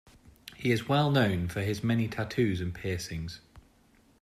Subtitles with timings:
[0.55, 3.39] He is well known for his many tattoos and piercings.